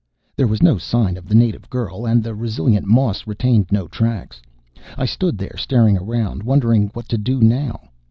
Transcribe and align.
There 0.35 0.47
was 0.47 0.63
no 0.63 0.79
sign 0.79 1.15
of 1.15 1.27
the 1.27 1.35
native 1.35 1.69
girl, 1.69 2.07
and 2.07 2.23
the 2.23 2.33
resilient 2.33 2.87
moss 2.87 3.27
retained 3.27 3.67
no 3.71 3.87
tracks. 3.87 4.41
I 4.97 5.05
stood 5.05 5.37
there, 5.37 5.55
staring 5.57 5.95
around, 5.95 6.41
wondering 6.41 6.87
what 6.95 7.07
to 7.09 7.19
do 7.19 7.39
now. 7.39 7.79